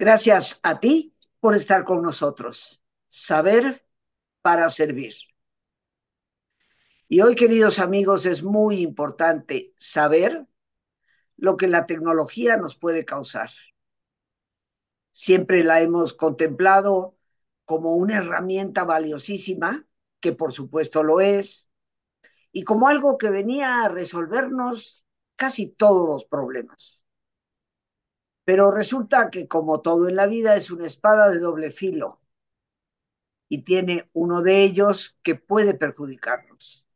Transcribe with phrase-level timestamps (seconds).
[0.00, 2.82] Gracias a ti por estar con nosotros.
[3.06, 3.84] Saber
[4.40, 5.12] para servir.
[7.06, 10.46] Y hoy, queridos amigos, es muy importante saber
[11.36, 13.50] lo que la tecnología nos puede causar.
[15.10, 17.18] Siempre la hemos contemplado
[17.66, 19.86] como una herramienta valiosísima,
[20.18, 21.68] que por supuesto lo es,
[22.52, 25.04] y como algo que venía a resolvernos
[25.36, 26.99] casi todos los problemas.
[28.44, 32.20] Pero resulta que como todo en la vida es una espada de doble filo
[33.48, 36.86] y tiene uno de ellos que puede perjudicarnos.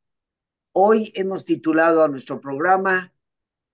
[0.72, 3.12] Hoy hemos titulado a nuestro programa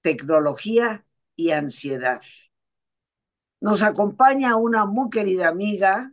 [0.02, 1.04] Tecnología
[1.36, 2.22] y Ansiedad.
[3.60, 6.12] Nos acompaña una muy querida amiga,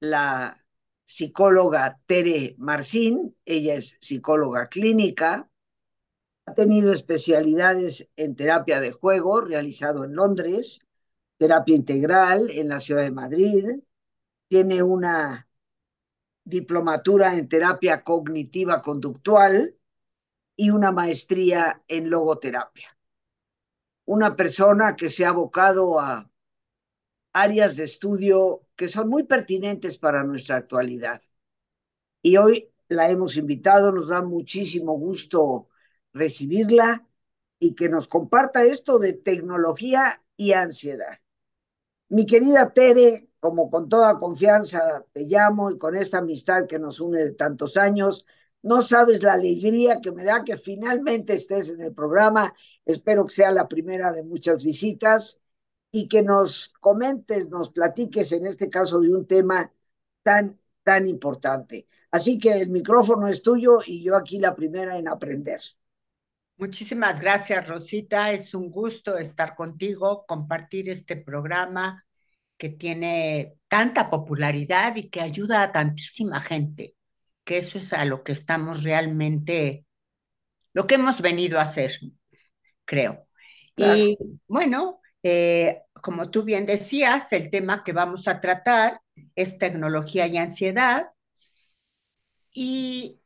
[0.00, 0.64] la
[1.04, 5.50] psicóloga Tere Marcín, ella es psicóloga clínica,
[6.48, 10.80] ha tenido especialidades en terapia de juego, realizado en Londres,
[11.36, 13.64] terapia integral en la ciudad de Madrid,
[14.48, 15.46] tiene una
[16.44, 19.76] diplomatura en terapia cognitiva conductual
[20.56, 22.96] y una maestría en logoterapia.
[24.06, 26.30] Una persona que se ha abocado a
[27.34, 31.20] áreas de estudio que son muy pertinentes para nuestra actualidad.
[32.22, 35.67] Y hoy la hemos invitado, nos da muchísimo gusto
[36.12, 37.06] recibirla
[37.58, 41.18] y que nos comparta esto de tecnología y ansiedad.
[42.08, 47.00] Mi querida Tere, como con toda confianza te llamo y con esta amistad que nos
[47.00, 48.26] une de tantos años,
[48.62, 52.54] no sabes la alegría que me da que finalmente estés en el programa.
[52.84, 55.40] Espero que sea la primera de muchas visitas
[55.90, 59.72] y que nos comentes, nos platiques en este caso de un tema
[60.22, 61.86] tan, tan importante.
[62.10, 65.60] Así que el micrófono es tuyo y yo aquí la primera en aprender.
[66.58, 68.32] Muchísimas gracias, Rosita.
[68.32, 72.04] Es un gusto estar contigo, compartir este programa
[72.56, 76.96] que tiene tanta popularidad y que ayuda a tantísima gente,
[77.44, 79.86] que eso es a lo que estamos realmente,
[80.74, 82.00] lo que hemos venido a hacer,
[82.84, 83.28] creo.
[83.76, 89.00] Y bueno, eh, como tú bien decías, el tema que vamos a tratar
[89.36, 91.06] es tecnología y ansiedad.
[92.52, 93.17] Y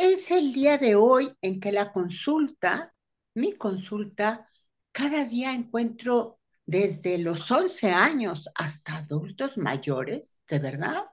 [0.00, 2.94] es el día de hoy en que la consulta,
[3.34, 4.46] mi consulta,
[4.92, 11.04] cada día encuentro desde los 11 años hasta adultos mayores, de verdad,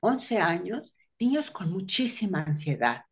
[0.00, 3.04] 11 años, niños con muchísima ansiedad,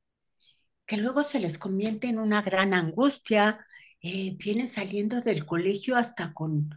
[0.87, 3.65] que luego se les convierte en una gran angustia,
[4.03, 6.71] eh, vienen saliendo del colegio hasta con,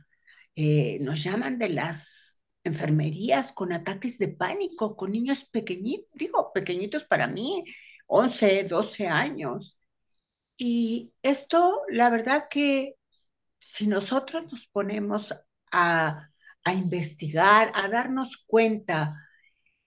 [0.56, 7.03] eh, nos llaman de las enfermerías con ataques de pánico, con niños pequeñitos, digo, pequeñitos
[7.06, 7.64] para mí,
[8.12, 9.78] 11, 12 años.
[10.58, 12.96] Y esto, la verdad que
[13.60, 15.34] si nosotros nos ponemos
[15.72, 16.30] a,
[16.64, 19.16] a investigar, a darnos cuenta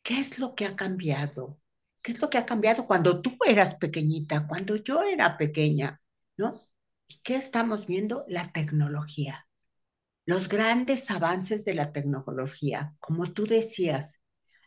[0.03, 1.59] qué es lo que ha cambiado,
[2.03, 6.01] qué es lo que ha cambiado cuando tú eras pequeñita, cuando yo era pequeña,
[6.37, 6.69] ¿no?
[7.09, 8.25] ¿Y qué estamos viendo?
[8.29, 9.47] La tecnología.
[10.27, 14.21] Los grandes avances de la tecnología, como tú decías,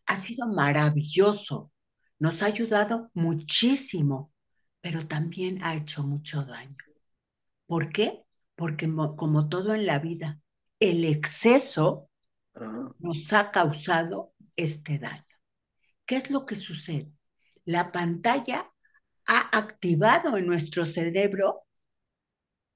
[0.07, 1.71] ha sido maravilloso.
[2.19, 4.31] Nos ha ayudado muchísimo,
[4.81, 6.75] pero también ha hecho mucho daño.
[7.65, 8.23] ¿Por qué?
[8.55, 10.39] Porque como todo en la vida,
[10.79, 12.09] el exceso
[12.99, 15.23] nos ha causado este daño.
[16.05, 17.11] ¿Qué es lo que sucede?
[17.65, 18.71] La pantalla
[19.27, 21.63] ha activado en nuestro cerebro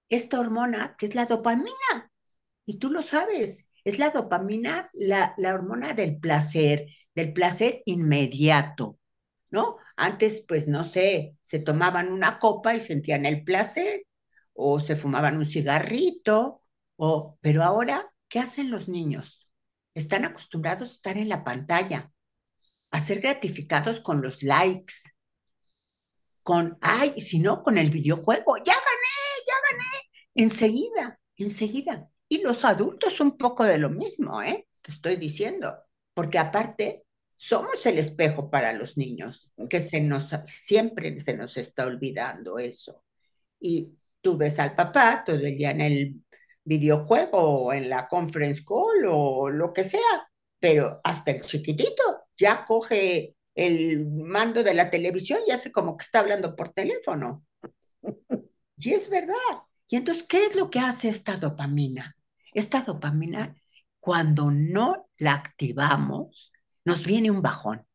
[0.09, 2.11] esta hormona que es la dopamina.
[2.65, 8.99] Y tú lo sabes, es la dopamina, la, la hormona del placer, del placer inmediato,
[9.51, 9.77] ¿no?
[9.95, 14.05] Antes, pues no sé, se tomaban una copa y sentían el placer,
[14.53, 16.63] o se fumaban un cigarrito,
[16.97, 19.47] o, pero ahora, ¿qué hacen los niños?
[19.93, 22.11] Están acostumbrados a estar en la pantalla,
[22.91, 24.95] a ser gratificados con los likes,
[26.43, 28.75] con, ay, si no, con el videojuego, ya
[30.35, 32.09] Enseguida, enseguida.
[32.29, 34.67] Y los adultos un poco de lo mismo, ¿eh?
[34.81, 35.75] Te estoy diciendo.
[36.13, 37.03] Porque aparte,
[37.41, 43.03] somos el espejo para los niños, que se nos, siempre se nos está olvidando eso.
[43.59, 46.15] Y tú ves al papá todo el día en el
[46.63, 50.29] videojuego o en la conference call o lo que sea,
[50.59, 52.03] pero hasta el chiquitito
[52.37, 57.43] ya coge el mando de la televisión y hace como que está hablando por teléfono.
[58.83, 59.35] Y es verdad,
[59.87, 62.15] y entonces, ¿qué es lo que hace esta dopamina?
[62.53, 63.55] Esta dopamina,
[63.99, 66.50] cuando no la activamos,
[66.85, 67.85] nos viene un bajón.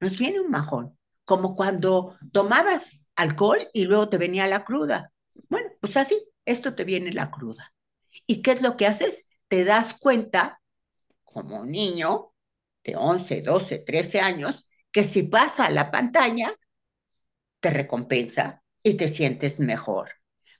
[0.00, 5.12] Nos viene un bajón, como cuando tomabas alcohol y luego te venía la cruda.
[5.48, 7.72] Bueno, pues así, esto te viene la cruda.
[8.26, 9.26] ¿Y qué es lo que haces?
[9.52, 10.62] te das cuenta,
[11.24, 12.32] como niño
[12.82, 16.56] de 11, 12, 13 años, que si pasa a la pantalla,
[17.60, 20.12] te recompensa y te sientes mejor.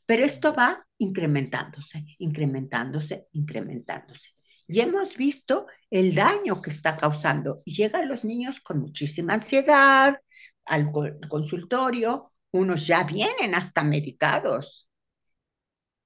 [0.04, 4.28] Pero esto va incrementándose, incrementándose, incrementándose.
[4.66, 7.62] Y hemos visto el daño que está causando.
[7.64, 10.18] Y llegan los niños con muchísima ansiedad
[10.64, 10.90] al
[11.28, 14.88] consultorio, unos ya vienen hasta medicados.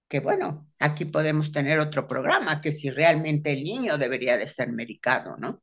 [0.09, 4.71] Que bueno, aquí podemos tener otro programa, que si realmente el niño debería de ser
[4.73, 5.63] medicado, ¿no?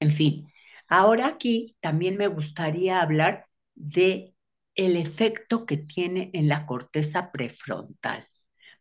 [0.00, 0.52] En fin,
[0.88, 4.34] ahora aquí también me gustaría hablar de
[4.74, 8.26] el efecto que tiene en la corteza prefrontal.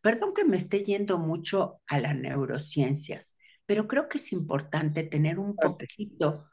[0.01, 5.39] Perdón que me esté yendo mucho a las neurociencias, pero creo que es importante tener
[5.39, 6.49] un poquito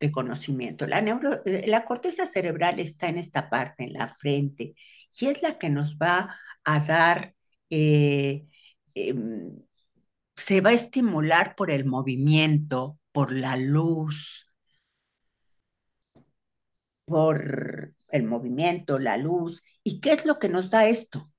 [0.00, 0.86] de conocimiento.
[0.86, 4.74] La, neuro, eh, la corteza cerebral está en esta parte, en la frente,
[5.18, 7.34] y es la que nos va a dar,
[7.70, 8.46] eh,
[8.94, 9.14] eh,
[10.36, 14.48] se va a estimular por el movimiento, por la luz,
[17.04, 19.62] por el movimiento, la luz.
[19.82, 21.30] ¿Y qué es lo que nos da esto?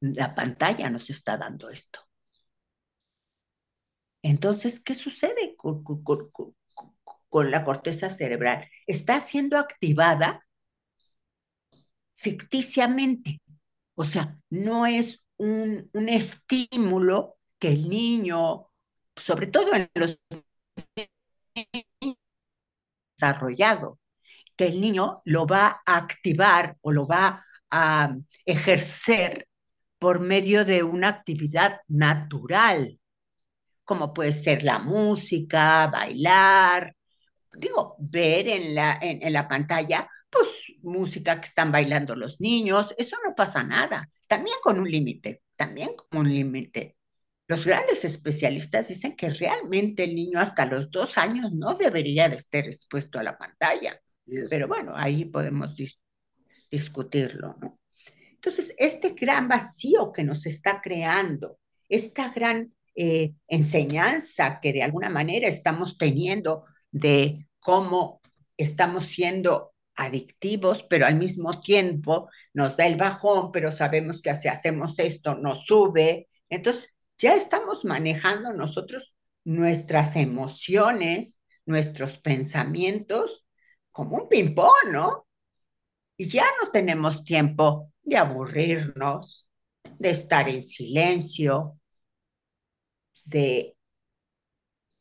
[0.00, 2.00] La pantalla nos está dando esto.
[4.22, 6.30] Entonces, ¿qué sucede con, con,
[7.28, 8.68] con, la corteza cerebral?
[8.86, 10.44] Está siendo activada
[12.14, 13.40] ficticiamente.
[13.94, 18.68] O sea, no es un, un estímulo que el niño,
[19.16, 20.18] sobre todo en los
[23.16, 23.98] desarrollado,
[24.56, 28.14] que el niño lo va a activar o lo va a
[28.44, 29.48] ejercer
[29.98, 32.98] por medio de una actividad natural,
[33.84, 36.94] como puede ser la música, bailar,
[37.54, 40.46] digo, ver en la, en, la pantalla, pues
[40.82, 45.90] música que están bailando los niños, eso no pasa nada, también con un límite, también
[45.96, 46.96] con un límite.
[47.48, 52.36] Los grandes especialistas dicen que realmente el niño hasta los dos años no debería de
[52.36, 54.00] estar expuesto a la pantalla.
[54.50, 55.76] Pero bueno, ahí podemos
[56.68, 57.78] discutirlo, ¿no?
[58.36, 65.10] Entonces, este gran vacío que nos está creando, esta gran eh, enseñanza que de alguna
[65.10, 68.20] manera estamos teniendo de cómo
[68.56, 74.48] estamos siendo adictivos, pero al mismo tiempo nos da el bajón, pero sabemos que si
[74.48, 76.28] hacemos esto nos sube.
[76.48, 76.88] Entonces,
[77.18, 83.44] ya estamos manejando nosotros nuestras emociones, nuestros pensamientos
[83.90, 85.26] como un ping-pong, ¿no?
[86.16, 89.48] Y ya no tenemos tiempo de aburrirnos,
[89.98, 91.78] de estar en silencio,
[93.24, 93.76] de,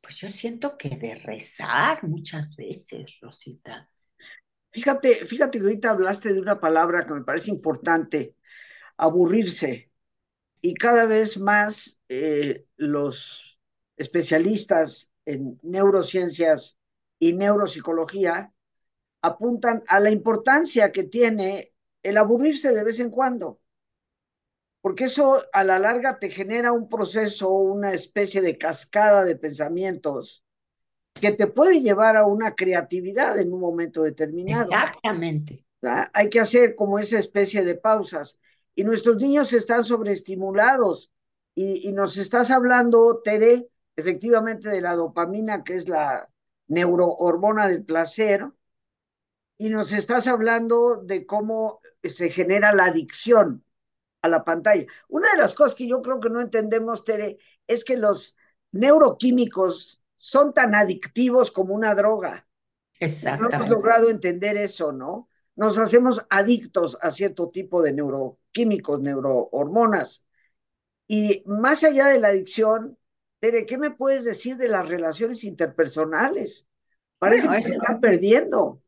[0.01, 3.89] pues yo siento que de rezar muchas veces, Rosita.
[4.71, 8.35] Fíjate, fíjate que ahorita hablaste de una palabra que me parece importante,
[8.97, 9.91] aburrirse.
[10.59, 13.59] Y cada vez más eh, los
[13.97, 16.77] especialistas en neurociencias
[17.19, 18.51] y neuropsicología
[19.21, 21.74] apuntan a la importancia que tiene
[22.05, 23.59] el aburrirse de vez en cuando,
[24.81, 30.43] porque eso a la larga te genera un proceso, una especie de cascada de pensamientos
[31.15, 34.69] que te puede llevar a una creatividad en un momento determinado.
[34.69, 35.65] Exactamente.
[36.13, 38.39] Hay que hacer como esa especie de pausas.
[38.75, 41.11] Y nuestros niños están sobreestimulados.
[41.55, 46.29] Y, y nos estás hablando, Tere, efectivamente de la dopamina, que es la
[46.67, 48.45] neurohormona del placer,
[49.57, 53.63] y nos estás hablando de cómo se genera la adicción
[54.21, 54.85] a la pantalla.
[55.07, 58.35] Una de las cosas que yo creo que no entendemos, Tere, es que los
[58.71, 62.47] neuroquímicos son tan adictivos como una droga.
[62.99, 63.43] Exacto.
[63.43, 65.29] No hemos logrado entender eso, ¿no?
[65.55, 70.25] Nos hacemos adictos a cierto tipo de neuroquímicos, neurohormonas.
[71.07, 72.97] Y más allá de la adicción,
[73.39, 76.67] Tere, ¿qué me puedes decir de las relaciones interpersonales?
[77.19, 78.81] Parece que se están perdiendo.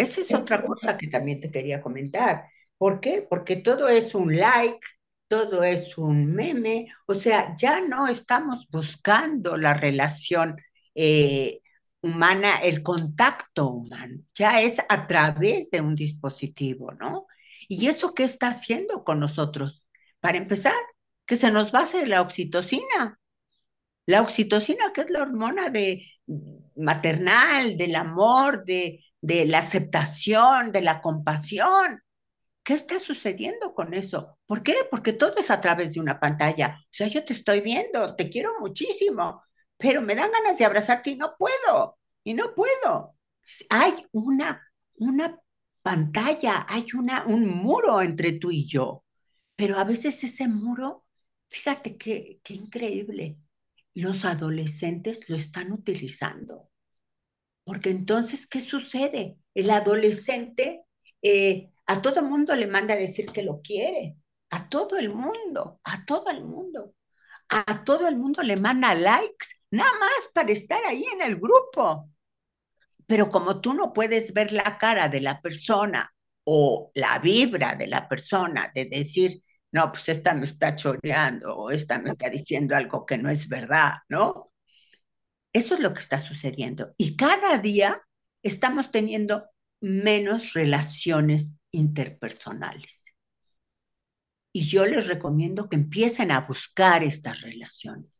[0.00, 2.46] Esa es otra cosa que también te quería comentar.
[2.78, 3.26] ¿Por qué?
[3.28, 4.80] Porque todo es un like,
[5.28, 10.56] todo es un meme, o sea, ya no estamos buscando la relación
[10.94, 11.60] eh,
[12.00, 17.26] humana, el contacto humano, ya es a través de un dispositivo, ¿no?
[17.68, 19.84] ¿Y eso qué está haciendo con nosotros?
[20.20, 20.74] Para empezar,
[21.26, 23.20] que se nos va a hacer la oxitocina.
[24.06, 26.06] La oxitocina, que es la hormona de
[26.76, 32.02] maternal, del amor, de, de la aceptación, de la compasión.
[32.62, 34.38] ¿Qué está sucediendo con eso?
[34.46, 34.76] ¿Por qué?
[34.90, 36.78] Porque todo es a través de una pantalla.
[36.82, 39.42] O sea, yo te estoy viendo, te quiero muchísimo,
[39.78, 43.16] pero me dan ganas de abrazarte y no puedo, y no puedo.
[43.70, 44.62] Hay una,
[44.96, 45.40] una
[45.82, 49.04] pantalla, hay una, un muro entre tú y yo,
[49.56, 51.04] pero a veces ese muro
[51.50, 53.36] Fíjate qué, qué increíble.
[53.94, 56.69] Los adolescentes lo están utilizando.
[57.64, 59.36] Porque entonces, ¿qué sucede?
[59.54, 60.84] El adolescente
[61.22, 64.16] eh, a todo mundo le manda a decir que lo quiere.
[64.50, 66.94] A todo el mundo, a todo el mundo.
[67.48, 72.08] A todo el mundo le manda likes, nada más para estar ahí en el grupo.
[73.06, 76.12] Pero como tú no puedes ver la cara de la persona
[76.44, 81.70] o la vibra de la persona de decir, no, pues esta me está choreando o
[81.70, 84.49] esta me está diciendo algo que no es verdad, ¿no?
[85.52, 86.94] Eso es lo que está sucediendo.
[86.96, 88.02] Y cada día
[88.42, 89.46] estamos teniendo
[89.80, 93.04] menos relaciones interpersonales.
[94.52, 98.10] Y yo les recomiendo que empiecen a buscar estas relaciones.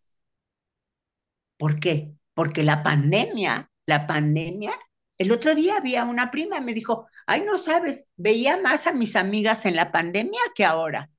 [1.56, 2.12] ¿Por qué?
[2.34, 4.72] Porque la pandemia, la pandemia,
[5.18, 9.16] el otro día había una prima, me dijo, ay, no sabes, veía más a mis
[9.16, 11.10] amigas en la pandemia que ahora.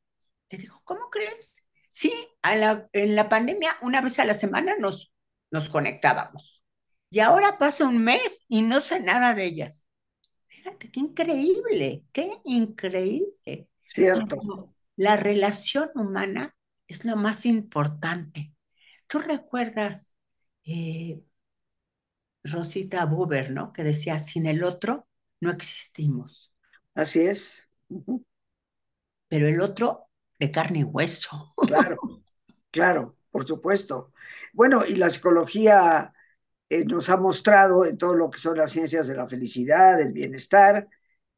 [0.49, 1.55] Le dijo, ¿cómo crees?
[1.91, 5.10] Sí, en la pandemia una vez a la semana nos,
[5.51, 6.63] nos conectábamos.
[7.09, 9.87] Y ahora pasa un mes y no sé nada de ellas.
[10.47, 13.67] Fíjate, qué increíble, qué increíble.
[13.83, 14.73] Cierto.
[14.95, 16.55] la relación humana
[16.87, 18.53] es lo más importante.
[19.07, 20.15] ¿Tú recuerdas
[20.63, 21.21] eh,
[22.43, 23.73] Rosita Buber, ¿no?
[23.73, 25.07] Que decía, sin el otro
[25.41, 26.53] no existimos.
[26.93, 27.67] Así es.
[29.27, 30.07] Pero el otro
[30.39, 31.53] de carne y hueso.
[31.67, 31.97] Claro,
[32.71, 34.11] claro, por supuesto.
[34.53, 36.13] Bueno, y la psicología
[36.69, 40.11] eh, nos ha mostrado en todo lo que son las ciencias de la felicidad, del
[40.11, 40.87] bienestar,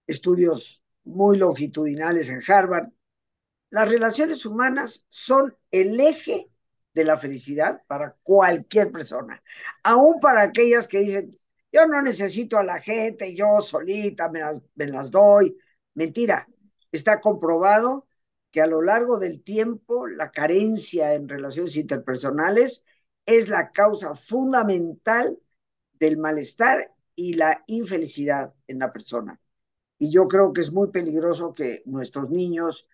[0.08, 2.90] estudios muy longitudinales en Harvard.
[3.70, 6.50] Las relaciones humanas son el eje
[6.94, 9.42] de la felicidad para cualquier persona,
[9.84, 11.32] aún para aquellas que dicen,
[11.72, 15.58] yo no necesito a la gente, yo solita me las, me las doy.
[15.96, 16.48] Mentira,
[16.92, 18.08] está comprobado
[18.54, 22.86] que a lo largo del tiempo la carencia en relaciones interpersonales
[23.26, 25.40] es la causa fundamental
[25.94, 29.42] del malestar y la infelicidad en la persona.
[29.98, 32.88] Y yo creo que es muy peligroso que nuestros niños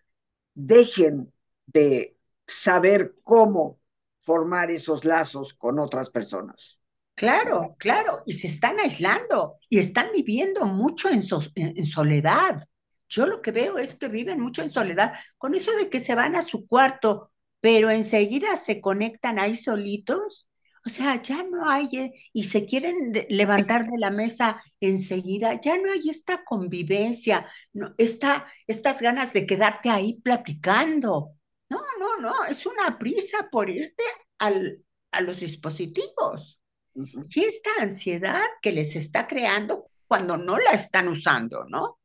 [0.53, 1.33] dejen
[1.65, 3.81] de saber cómo
[4.21, 6.79] formar esos lazos con otras personas.
[7.15, 12.65] Claro, claro, y se están aislando y están viviendo mucho en, so en, soledad.
[13.09, 16.15] Yo lo que veo es que viven mucho en soledad, con eso de que se
[16.15, 20.47] van a su cuarto pero enseguida se conectan ahí solitos.
[20.85, 25.77] O sea, ya no hay, eh, y se quieren levantar de la mesa enseguida, ya
[25.77, 31.35] no hay esta convivencia, no, esta, estas ganas de quedarte ahí platicando.
[31.69, 34.03] No, no, no, es una prisa por irte
[34.37, 36.59] al, a los dispositivos.
[36.95, 41.98] Y esta ansiedad que les está creando cuando no la están usando, ¿no?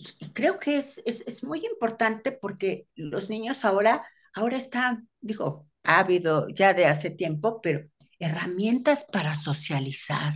[0.00, 5.66] Y, creo que es, es, es muy importante porque los niños ahora ahora está, digo,
[5.82, 6.06] ha
[6.54, 7.88] ya de hace tiempo, pero
[8.18, 10.34] herramientas para socializar,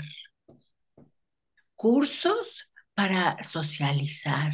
[1.74, 4.52] cursos para socializar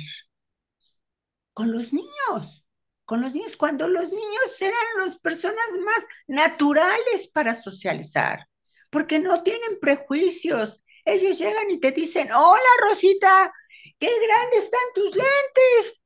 [1.53, 2.65] con los niños,
[3.05, 8.47] con los niños, cuando los niños eran las personas más naturales para socializar,
[8.91, 10.81] porque no tienen prejuicios.
[11.05, 13.53] Ellos llegan y te dicen, hola Rosita,
[14.01, 16.01] qué grandes están tus lentes.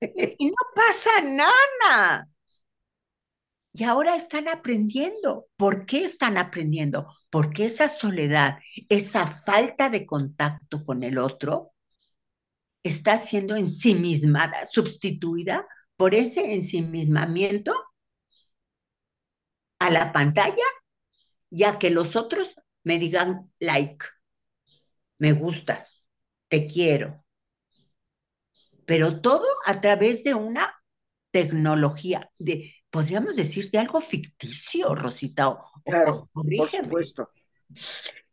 [0.38, 2.28] Y no pasa nada.
[3.72, 5.46] Y ahora están aprendiendo.
[5.56, 7.06] ¿Por qué están aprendiendo?
[7.30, 8.58] Porque esa soledad,
[8.88, 11.72] esa falta de contacto con el otro,
[12.82, 17.74] está siendo ensimismada, sustituida por ese ensimismamiento
[19.78, 20.64] a la pantalla
[21.50, 24.04] y a que los otros me digan like,
[25.18, 26.01] me gustas,
[26.52, 27.24] te quiero,
[28.84, 30.70] pero todo a través de una
[31.30, 35.48] tecnología, de, podríamos decir, de algo ficticio, Rosita.
[35.48, 37.30] O, claro, por supuesto.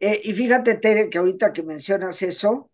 [0.02, 2.70] Eh, y fíjate, Tere, que ahorita que mencionas eso,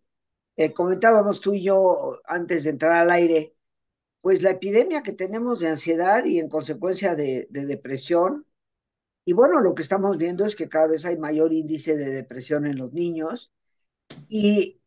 [0.56, 3.54] eh, comentábamos tú y yo antes de entrar al aire,
[4.22, 8.46] pues la epidemia que tenemos de ansiedad y en consecuencia de, de depresión,
[9.24, 12.66] y bueno, lo que estamos viendo es que cada vez hay mayor índice de depresión
[12.66, 13.52] en los niños.
[14.28, 14.80] ¿Y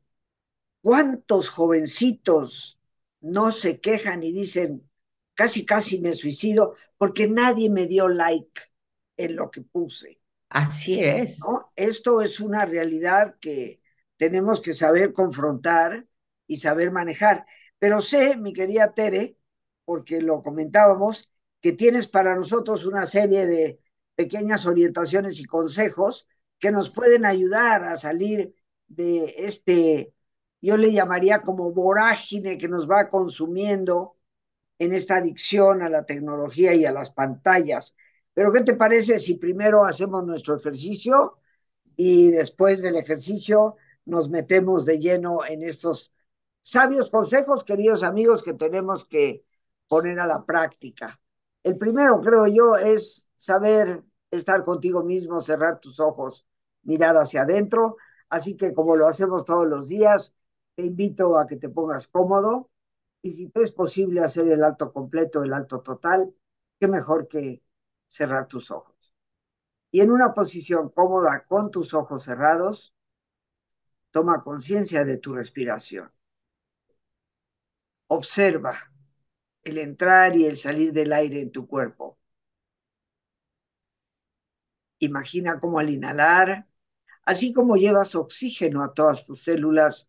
[0.81, 2.79] cuántos jovencitos
[3.21, 4.89] no se quejan y dicen,
[5.33, 8.61] casi, casi me suicido porque nadie me dio like
[9.17, 10.19] en lo que puse.
[10.49, 11.39] Así es.
[11.39, 11.71] ¿no?
[11.75, 13.81] Esto es una realidad que
[14.17, 16.05] tenemos que saber confrontar
[16.47, 17.45] y saber manejar.
[17.77, 19.37] Pero sé, mi querida Tere,
[19.85, 21.29] porque lo comentábamos,
[21.61, 23.79] que tienes para nosotros una serie de
[24.15, 26.27] pequeñas orientaciones y consejos
[26.59, 28.53] que nos pueden ayudar a salir
[28.87, 30.13] de este
[30.61, 34.17] yo le llamaría como vorágine que nos va consumiendo
[34.77, 37.95] en esta adicción a la tecnología y a las pantallas.
[38.33, 41.37] Pero ¿qué te parece si primero hacemos nuestro ejercicio
[41.95, 43.75] y después del ejercicio
[44.05, 46.13] nos metemos de lleno en estos
[46.61, 49.45] sabios consejos, queridos amigos, que tenemos que
[49.87, 51.19] poner a la práctica?
[51.63, 56.45] El primero, creo yo, es saber estar contigo mismo, cerrar tus ojos,
[56.83, 57.97] mirar hacia adentro.
[58.29, 60.37] Así que como lo hacemos todos los días,
[60.79, 62.71] te invito a que te pongas cómodo
[63.21, 66.33] y si te es posible hacer el alto completo, el alto total,
[66.79, 67.61] qué mejor que
[68.07, 69.13] cerrar tus ojos.
[69.91, 72.95] Y en una posición cómoda con tus ojos cerrados,
[74.11, 76.09] toma conciencia de tu respiración.
[78.07, 78.73] Observa
[79.63, 82.17] el entrar y el salir del aire en tu cuerpo.
[84.99, 86.69] Imagina cómo al inhalar,
[87.25, 90.08] así como llevas oxígeno a todas tus células,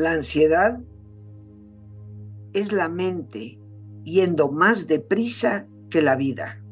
[0.00, 0.80] La ansiedad
[2.54, 3.58] es la mente
[4.02, 6.64] yendo más deprisa que la vida.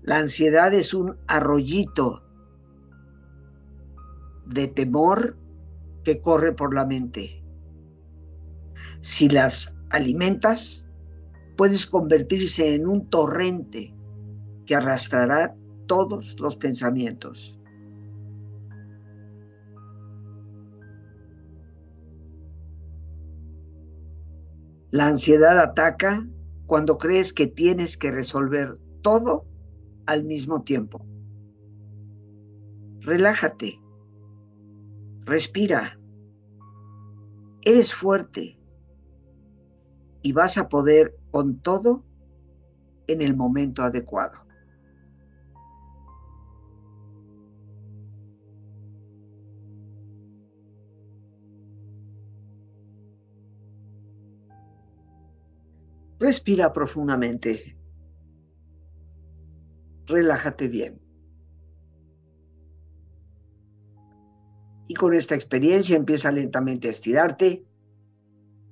[0.00, 2.22] La ansiedad es un arroyito
[4.46, 5.36] de temor
[6.04, 7.39] que corre por la mente.
[9.00, 10.86] Si las alimentas,
[11.56, 13.94] puedes convertirse en un torrente
[14.66, 17.58] que arrastrará todos los pensamientos.
[24.90, 26.26] La ansiedad ataca
[26.66, 29.46] cuando crees que tienes que resolver todo
[30.06, 31.06] al mismo tiempo.
[33.00, 33.80] Relájate,
[35.24, 35.98] respira,
[37.62, 38.59] eres fuerte
[40.22, 42.04] y vas a poder con todo
[43.06, 44.50] en el momento adecuado.
[56.20, 57.78] Respira profundamente.
[60.06, 61.00] Relájate bien.
[64.86, 67.64] Y con esta experiencia empieza lentamente a estirarte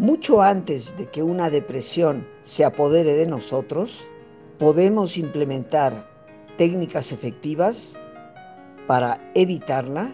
[0.00, 4.08] Mucho antes de que una depresión se apodere de nosotros,
[4.58, 6.08] podemos implementar
[6.56, 7.98] técnicas efectivas
[8.86, 10.10] para evitarla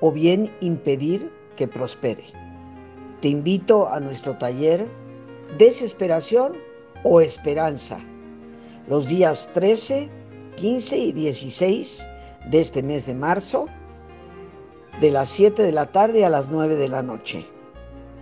[0.00, 2.24] o bien impedir que prospere.
[3.20, 4.86] Te invito a nuestro taller
[5.56, 6.56] Desesperación
[7.04, 7.98] o esperanza,
[8.88, 10.08] los días 13,
[10.56, 12.06] 15 y 16
[12.50, 13.66] de este mes de marzo,
[15.00, 17.46] de las 7 de la tarde a las 9 de la noche.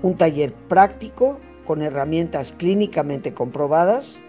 [0.03, 4.23] Un taller práctico con herramientas clínicamente comprobadas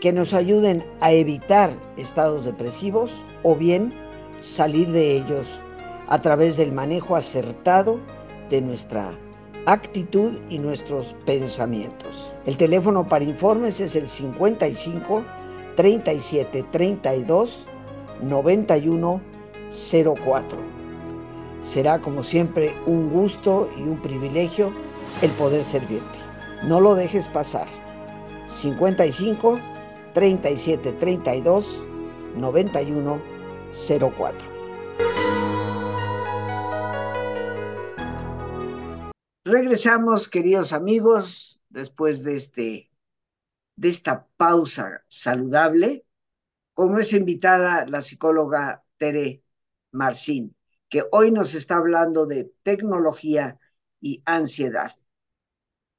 [0.00, 3.92] que nos ayuden a evitar estados depresivos o bien
[4.40, 5.60] salir de ellos
[6.08, 7.98] a través del manejo acertado
[8.50, 9.12] de nuestra
[9.66, 12.34] actitud y nuestros pensamientos.
[12.44, 15.22] El teléfono para informes es el 55
[15.76, 17.66] 37 32
[18.22, 19.20] 91
[19.70, 20.58] 04.
[21.62, 24.70] Será como siempre un gusto y un privilegio
[25.22, 26.18] el poder servirte.
[26.64, 27.68] No lo dejes pasar.
[28.48, 29.58] 55
[30.14, 31.84] 37 32
[32.36, 33.22] 91
[33.72, 34.54] 04.
[39.44, 42.90] Regresamos, queridos amigos, después de, este,
[43.76, 46.06] de esta pausa saludable,
[46.72, 49.42] con nuestra invitada, la psicóloga Tere
[49.92, 50.56] Marcín,
[50.88, 53.58] que hoy nos está hablando de tecnología
[54.04, 54.92] y ansiedad.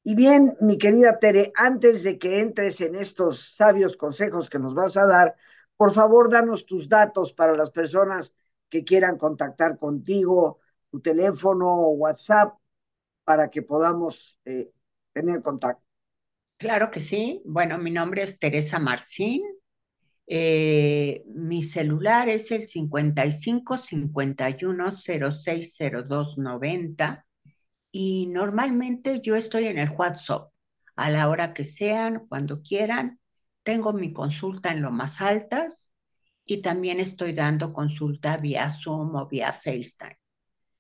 [0.03, 4.75] Y bien, mi querida Tere, antes de que entres en estos sabios consejos que nos
[4.75, 5.35] vas a dar,
[5.75, 8.35] por favor, danos tus datos para las personas
[8.69, 10.59] que quieran contactar contigo,
[10.91, 12.53] tu teléfono o WhatsApp
[13.23, 14.71] para que podamos eh,
[15.11, 15.83] tener contacto.
[16.57, 17.41] Claro que sí.
[17.43, 19.41] Bueno, mi nombre es Teresa Marcín.
[20.27, 27.25] Eh, mi celular es el 55 51 06 02 90
[27.97, 30.51] y normalmente yo estoy en el WhatsApp
[30.97, 33.21] a la hora que sean, cuando quieran.
[33.63, 35.89] Tengo mi consulta en lo más altas
[36.43, 40.19] y también estoy dando consulta vía Zoom o vía FaceTime.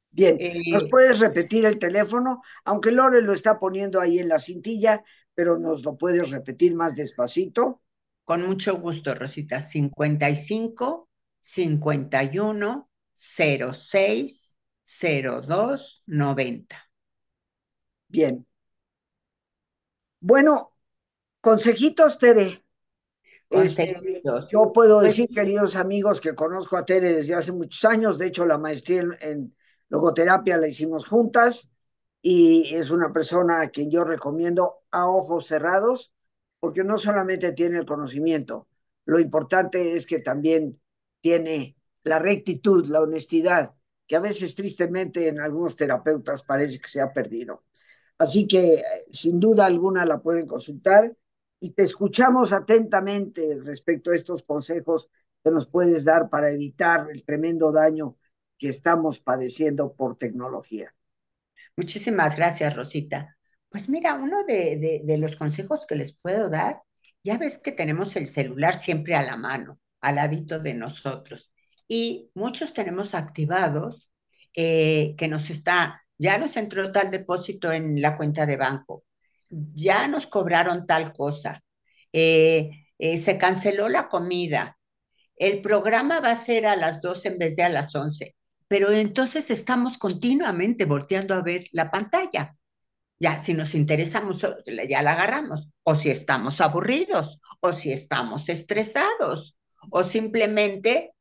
[0.09, 0.37] Bien,
[0.69, 2.41] ¿nos eh, puedes repetir el teléfono?
[2.65, 5.01] Aunque Lore lo está poniendo ahí en la cintilla,
[5.33, 7.81] pero nos lo puedes repetir más despacito.
[8.25, 9.61] Con mucho gusto, Rosita.
[9.61, 11.07] 55
[11.39, 16.84] 51 06 02 90.
[18.07, 18.45] Bien.
[20.19, 20.73] Bueno,
[21.41, 22.63] consejitos, Tere.
[23.49, 28.17] Este, yo puedo pues decir, queridos amigos, que conozco a Tere desde hace muchos años.
[28.17, 29.55] De hecho, la maestría en
[29.89, 31.71] Logoterapia la hicimos juntas
[32.21, 36.11] y es una persona a quien yo recomiendo a ojos cerrados
[36.59, 38.67] porque no solamente tiene el conocimiento,
[39.05, 40.81] lo importante es que también
[41.21, 43.75] tiene la rectitud, la honestidad,
[44.07, 47.63] que a veces tristemente en algunos terapeutas parece que se ha perdido.
[48.17, 51.15] Así que sin duda alguna la pueden consultar
[51.59, 55.09] y te escuchamos atentamente respecto a estos consejos
[55.43, 58.17] que nos puedes dar para evitar el tremendo daño
[58.57, 60.93] que estamos padeciendo por tecnología.
[61.75, 63.37] Muchísimas gracias, Rosita.
[63.69, 66.81] Pues mira, uno de, de, los consejos que les puedo dar,
[67.23, 71.51] ya ves que tenemos el celular siempre a la mano, al ladito de nosotros.
[71.87, 74.09] Y muchos tenemos activados
[74.53, 79.03] eh, que nos está, ya nos entró tal depósito en la cuenta de banco,
[79.49, 81.63] ya nos cobraron tal cosa,
[82.13, 84.77] eh, eh, se canceló la comida,
[85.37, 88.35] el programa va a ser a las 12 en vez de a las 11
[88.67, 92.55] pero entonces estamos continuamente volteando a ver la pantalla.
[93.19, 94.41] Ya, si nos interesamos,
[94.89, 95.69] ya la agarramos.
[95.83, 99.55] O si estamos aburridos, o si estamos estresados,
[99.91, 101.13] o simplemente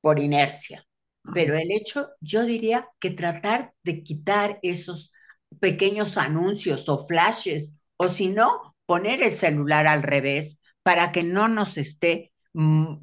[0.00, 0.86] por inercia.
[1.34, 5.12] Pero el hecho, yo diría que tratar de quitar esos
[5.60, 11.48] pequeños anuncios o flashes, o si no, poner el celular al revés para que no
[11.48, 12.96] nos esté mm,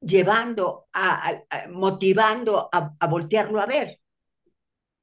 [0.00, 4.00] llevando, a, motivando a, voltearlo a ver.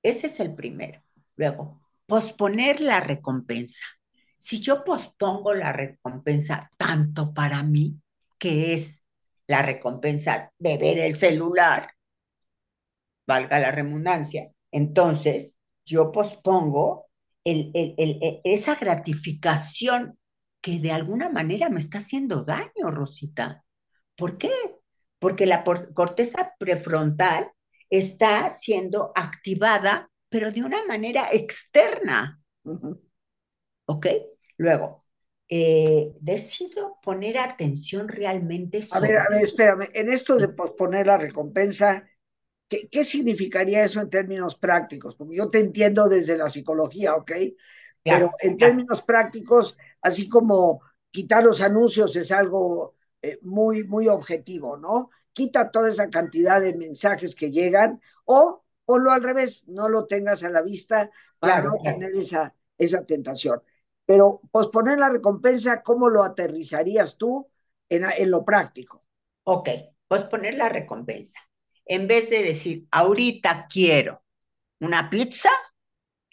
[0.04, 1.02] Ese es el primero.
[1.36, 3.84] Luego, posponer la recompensa.
[4.38, 8.00] Si yo pospongo la recompensa tanto para mí,
[8.38, 9.00] que es
[9.48, 11.95] la recompensa de ver el celular,
[13.28, 17.08] valga la redundancia, entonces yo pospongo
[17.44, 17.72] el,
[18.44, 20.18] esa gratificación
[20.62, 23.64] que de alguna manera me está haciendo daño, Rosita.
[24.16, 24.50] ¿Por qué?
[25.26, 27.52] porque la corteza prefrontal
[27.90, 32.40] está siendo activada, pero de una manera externa.
[33.86, 34.08] ¿Ok?
[34.58, 35.00] Luego,
[35.50, 38.98] eh, decido poner atención realmente sobre...
[38.98, 42.08] A ver, a ver, espérame, en esto de posponer la recompensa,
[42.68, 45.16] ¿qué, ¿qué, significaría eso en términos prácticos?
[45.16, 47.32] Porque yo te entiendo desde la psicología, ¿ok?
[48.04, 54.78] Pero en términos prácticos, así como quitar los anuncios es algo eh, muy, muy objetivo,
[54.78, 55.10] ¿no?
[55.34, 60.44] Quita toda esa cantidad de mensajes que llegan o ponlo al revés, no lo tengas
[60.44, 63.62] a la vista para no tener esa, esa tentación.
[64.06, 67.48] Pero posponer la recompensa, ¿cómo lo aterrizarías tú
[67.90, 69.04] en, en lo práctico?
[69.46, 69.70] Ok,
[70.08, 71.40] posponer la recompensa.
[71.86, 74.24] En vez de decir, ahorita quiero
[74.80, 75.52] una pizza,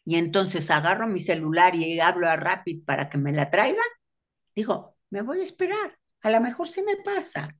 [0.05, 3.85] y entonces agarro mi celular y hablo a Rapid para que me la traigan,
[4.55, 7.57] digo, me voy a esperar, a lo mejor se me pasa,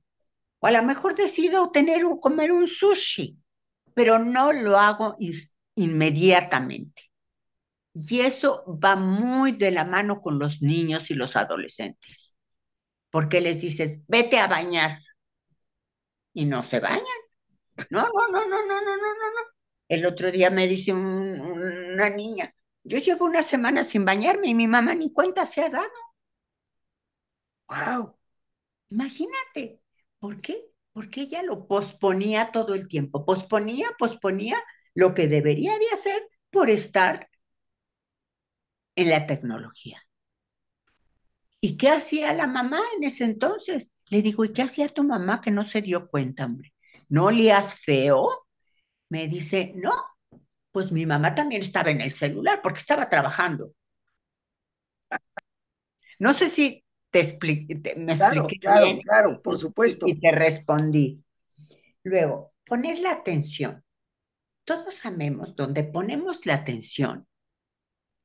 [0.59, 3.37] o a lo mejor decido tener o comer un sushi,
[3.93, 5.15] pero no lo hago
[5.75, 7.03] inmediatamente.
[7.93, 12.33] Y eso va muy de la mano con los niños y los adolescentes,
[13.09, 14.99] porque les dices, vete a bañar,
[16.33, 17.22] y no se bañan.
[17.89, 19.41] No, no, no, no, no, no, no, no.
[19.87, 24.67] El otro día me dice una niña, yo llevo una semana sin bañarme y mi
[24.67, 25.89] mamá ni cuenta se ha dado.
[27.67, 28.15] ¡Wow!
[28.89, 29.81] Imagínate,
[30.19, 30.65] ¿por qué?
[30.93, 34.61] Porque ella lo posponía todo el tiempo, posponía, posponía
[34.95, 37.29] lo que debería de hacer por estar
[38.95, 40.01] en la tecnología.
[41.61, 43.89] ¿Y qué hacía la mamá en ese entonces?
[44.09, 46.72] Le digo, ¿y qué hacía tu mamá que no se dio cuenta, hombre?
[47.09, 48.47] ¿No leas feo?
[49.09, 49.93] Me dice, no,
[50.71, 53.73] pues mi mamá también estaba en el celular porque estaba trabajando.
[56.19, 59.01] No sé si te expliqué, me claro, expliqué claro, bien.
[59.01, 60.07] Claro, por supuesto.
[60.07, 61.23] Y te respondí.
[62.03, 63.83] Luego, poner la atención.
[64.63, 67.27] Todos sabemos donde ponemos la atención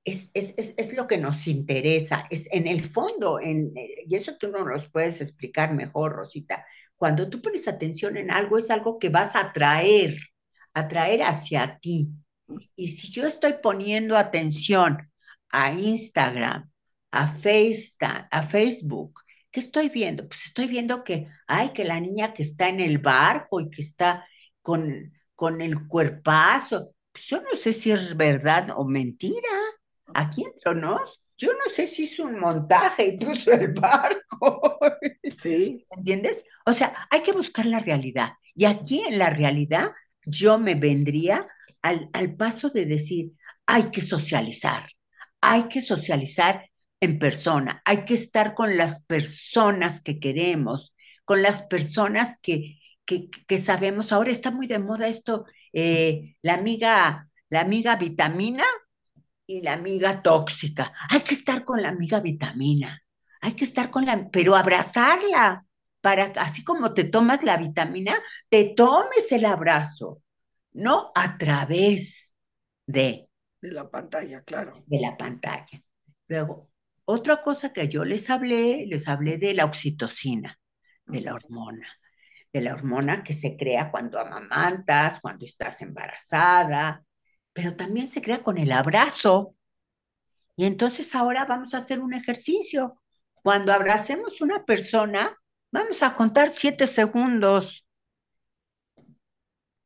[0.08, 4.36] es, es, es, es, lo que nos interesa, es en el fondo, en, y eso
[4.38, 6.64] tú no nos puedes explicar mejor, Rosita.
[6.98, 10.18] Cuando tú pones atención en algo, es algo que vas a atraer,
[10.74, 12.10] atraer hacia ti.
[12.76, 15.10] Y si yo estoy poniendo atención
[15.50, 16.70] a Instagram,
[17.12, 20.28] a, FaceTime, a Facebook, ¿qué estoy viendo?
[20.28, 23.82] Pues estoy viendo que, ay, que la niña que está en el barco y que
[23.82, 24.26] está
[24.60, 29.48] con, con el cuerpazo, pues yo no sé si es verdad o mentira
[30.14, 34.78] aquí entre nos, yo no sé si hizo un montaje y puso el barco.
[35.38, 35.86] Sí.
[35.90, 36.42] ¿Entiendes?
[36.66, 38.32] O sea, hay que buscar la realidad.
[38.56, 39.92] Y aquí en la realidad
[40.24, 41.46] yo me vendría
[41.80, 43.32] al, al paso de decir,
[43.66, 44.88] hay que socializar,
[45.40, 46.68] hay que socializar
[47.00, 50.92] en persona, hay que estar con las personas que queremos,
[51.24, 54.10] con las personas que, que, que sabemos.
[54.10, 58.64] Ahora está muy de moda esto, eh, la amiga, la amiga vitamina,
[59.48, 60.92] y la amiga tóxica.
[61.08, 63.02] Hay que estar con la amiga vitamina,
[63.40, 65.64] hay que estar con la, pero abrazarla,
[66.02, 70.22] para así como te tomas la vitamina, te tomes el abrazo,
[70.72, 72.32] no a través
[72.86, 73.28] de...
[73.60, 74.84] De la pantalla, claro.
[74.86, 75.82] De la pantalla.
[76.28, 76.70] Luego,
[77.06, 80.60] otra cosa que yo les hablé, les hablé de la oxitocina,
[81.06, 81.88] de la hormona,
[82.52, 87.02] de la hormona que se crea cuando amamantas, cuando estás embarazada,
[87.52, 89.54] pero también se crea con el abrazo.
[90.56, 93.00] Y entonces ahora vamos a hacer un ejercicio.
[93.42, 95.36] Cuando abracemos una persona,
[95.70, 97.84] vamos a contar siete segundos.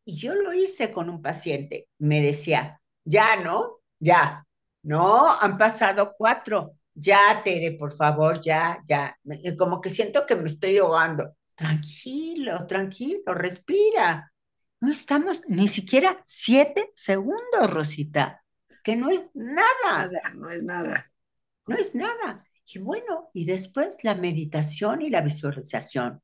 [0.05, 1.89] Y yo lo hice con un paciente.
[1.99, 3.81] Me decía, ya, ¿no?
[3.99, 4.47] Ya.
[4.83, 6.77] No, han pasado cuatro.
[6.95, 9.17] Ya, Tere, por favor, ya, ya.
[9.57, 11.37] Como que siento que me estoy ahogando.
[11.55, 14.32] Tranquilo, tranquilo, respira.
[14.83, 18.43] No estamos ni siquiera siete segundos, Rosita,
[18.83, 19.63] que no es nada.
[19.85, 21.13] Nada, no es nada.
[21.69, 22.45] No es nada.
[22.67, 26.21] Y bueno, y después la meditación y la visualización,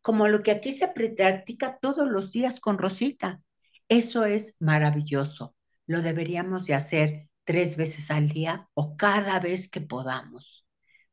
[0.00, 3.42] como lo que aquí se practica todos los días con Rosita.
[3.86, 5.54] Eso es maravilloso.
[5.86, 10.64] Lo deberíamos de hacer tres veces al día o cada vez que podamos.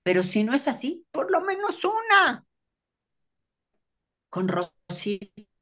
[0.03, 2.45] Pero si no es así, por lo menos una.
[4.29, 5.56] Con Rosita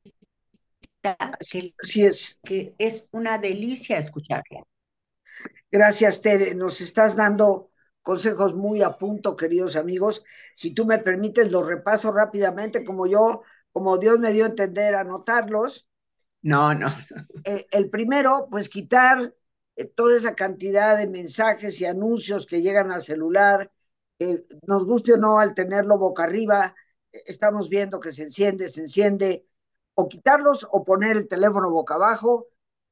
[1.52, 2.40] que, es.
[2.44, 4.64] que es una delicia escucharla.
[5.72, 6.56] Gracias, Tere.
[6.56, 10.24] Nos estás dando consejos muy a punto, queridos amigos.
[10.54, 13.42] Si tú me permites, los repaso rápidamente, como yo,
[13.72, 15.88] como Dios me dio a entender, anotarlos.
[16.42, 16.94] No, no.
[17.44, 19.34] Eh, el primero, pues quitar
[19.76, 23.72] eh, toda esa cantidad de mensajes y anuncios que llegan al celular.
[24.20, 26.76] Eh, nos guste o no, al tenerlo boca arriba,
[27.26, 29.46] estamos viendo que se enciende, se enciende,
[29.96, 32.48] o quitarlos o poner el teléfono boca abajo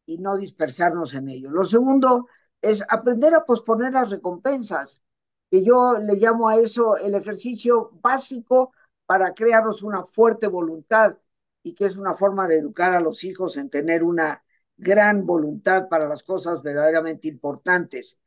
[0.05, 1.51] y no dispersarnos en ello.
[1.51, 2.27] Lo segundo
[2.61, 5.03] es aprender a posponer las recompensas,
[5.51, 8.73] que yo le llamo a eso el ejercicio básico
[9.05, 11.17] para crearnos una fuerte voluntad
[11.61, 14.43] y que es una forma de educar a los hijos en tener una
[14.77, 18.21] gran voluntad para las cosas verdaderamente importantes.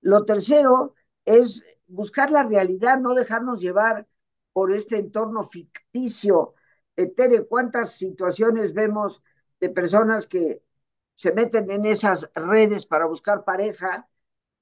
[0.00, 4.06] Lo tercero es buscar la realidad, no dejarnos llevar
[4.52, 6.54] por este entorno ficticio
[6.94, 9.22] Tere, ¿cuántas situaciones vemos
[9.58, 10.62] de personas que
[11.14, 14.08] se meten en esas redes para buscar pareja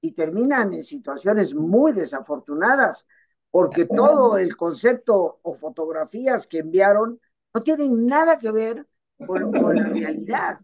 [0.01, 3.07] y terminan en situaciones muy desafortunadas,
[3.51, 7.19] porque todo el concepto o fotografías que enviaron
[7.53, 8.85] no tienen nada que ver
[9.25, 10.59] con, con la realidad.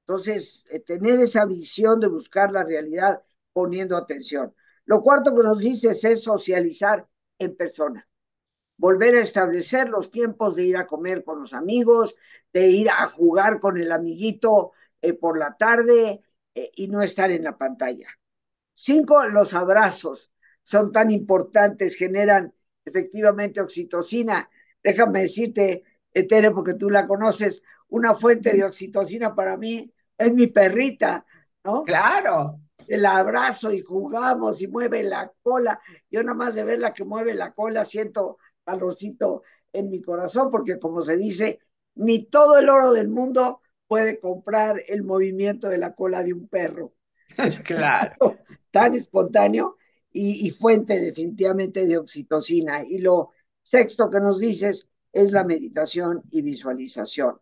[0.00, 4.54] Entonces, eh, tener esa visión de buscar la realidad poniendo atención.
[4.84, 7.06] Lo cuarto que nos dices es socializar
[7.38, 8.08] en persona.
[8.78, 12.16] Volver a establecer los tiempos de ir a comer con los amigos,
[12.52, 14.72] de ir a jugar con el amiguito
[15.02, 16.22] eh, por la tarde
[16.54, 18.08] eh, y no estar en la pantalla.
[18.72, 22.54] Cinco, los abrazos son tan importantes, generan
[22.84, 24.48] efectivamente oxitocina.
[24.82, 30.46] Déjame decirte, Tere, porque tú la conoces, una fuente de oxitocina para mí es mi
[30.48, 31.24] perrita,
[31.64, 31.84] ¿no?
[31.84, 32.60] Claro.
[32.86, 35.80] El abrazo y jugamos y mueve la cola.
[36.10, 38.38] Yo nada más de verla que mueve la cola siento
[38.68, 39.42] calorcito
[39.72, 41.60] en mi corazón, porque como se dice,
[41.94, 46.48] ni todo el oro del mundo puede comprar el movimiento de la cola de un
[46.48, 46.94] perro.
[47.64, 48.36] Claro.
[48.70, 49.76] Tan espontáneo
[50.12, 52.82] y, y, fuente definitivamente de oxitocina.
[52.84, 53.30] Y lo
[53.62, 57.40] sexto que nos dices es la meditación y visualización.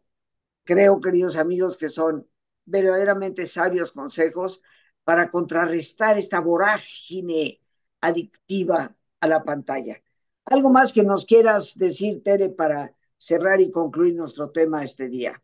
[0.64, 2.29] Creo, queridos amigos, que son
[2.66, 4.62] verdaderamente sabios consejos
[5.03, 7.61] para contrarrestar esta vorágine
[8.01, 10.03] adictiva a la pantalla.
[10.47, 15.42] ¿Algo más que nos quieras decir, Tere, para cerrar y concluir nuestro tema este día?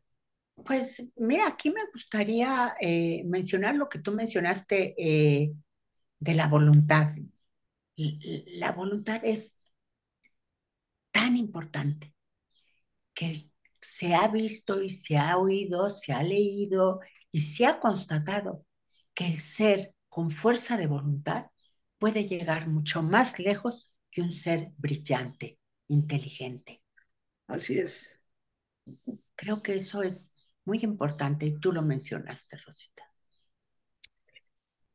[0.64, 5.52] Pues mira, aquí me gustaría eh, mencionar lo que tú mencionaste eh,
[6.20, 7.14] de la voluntad.
[7.96, 9.56] La voluntad es
[11.10, 12.14] tan importante
[13.12, 13.50] que
[13.80, 17.00] se ha visto y se ha oído, se ha leído
[17.30, 18.64] y se ha constatado
[19.14, 21.46] que el ser con fuerza de voluntad
[21.98, 25.58] puede llegar mucho más lejos que un ser brillante,
[25.88, 26.82] inteligente.
[27.48, 28.20] Así es.
[29.34, 30.30] Creo que eso es
[30.64, 33.10] muy importante y tú lo mencionaste, Rosita.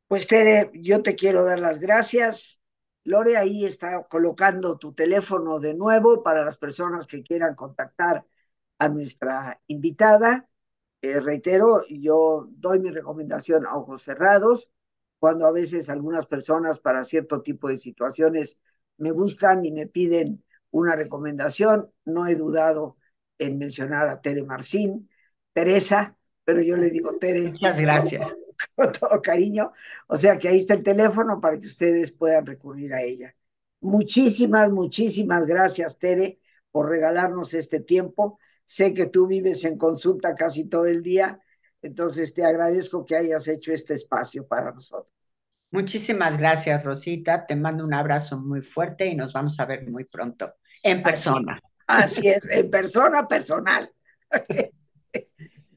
[0.07, 2.61] Pues Tere, yo te quiero dar las gracias.
[3.03, 8.25] Lore ahí está colocando tu teléfono de nuevo para las personas que quieran contactar
[8.77, 10.47] a nuestra invitada.
[11.01, 14.69] Eh, reitero, yo doy mi recomendación a ojos cerrados,
[15.19, 18.59] cuando a veces algunas personas para cierto tipo de situaciones
[18.97, 22.97] me buscan y me piden una recomendación, no he dudado
[23.37, 25.09] en mencionar a Tere Marcín,
[25.53, 27.51] Teresa, pero yo le digo Tere.
[27.51, 28.27] Muchas gracias.
[28.75, 29.71] Con todo cariño.
[30.07, 33.35] O sea que ahí está el teléfono para que ustedes puedan recurrir a ella.
[33.81, 36.39] Muchísimas, muchísimas gracias, Tere,
[36.71, 38.39] por regalarnos este tiempo.
[38.65, 41.39] Sé que tú vives en consulta casi todo el día,
[41.81, 45.13] entonces te agradezco que hayas hecho este espacio para nosotros.
[45.71, 47.45] Muchísimas gracias, Rosita.
[47.45, 51.59] Te mando un abrazo muy fuerte y nos vamos a ver muy pronto, en persona.
[51.87, 53.91] Así, es, en persona, personal.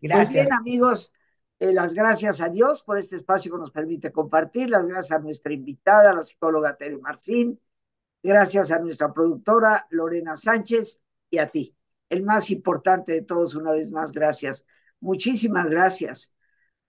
[0.01, 0.28] Gracias.
[0.28, 1.12] Muy bien, amigos,
[1.59, 5.22] eh, las gracias a Dios por este espacio que nos permite compartir, las gracias a
[5.22, 7.61] nuestra invitada, la psicóloga Tere Marcín,
[8.22, 11.76] gracias a nuestra productora Lorena Sánchez y a ti
[12.11, 14.66] el más importante de todos, una vez más, gracias.
[15.01, 16.34] Muchísimas gracias